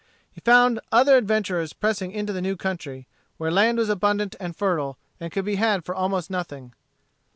He 0.31 0.41
found 0.41 0.79
other 0.91 1.15
adventurers 1.15 1.73
pressing 1.73 2.11
into 2.11 2.33
the 2.33 2.41
new 2.41 2.55
country, 2.57 3.07
where 3.37 3.51
land 3.51 3.77
was 3.77 3.87
abundant 3.87 4.35
and 4.39 4.55
fertile, 4.55 4.97
and 5.19 5.31
could 5.31 5.45
be 5.45 5.57
had 5.57 5.87
almost 5.87 6.27
for 6.29 6.33
nothing. 6.33 6.73